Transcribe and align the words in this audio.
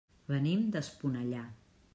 Venim 0.31 0.63
d'Esponellà. 0.77 1.47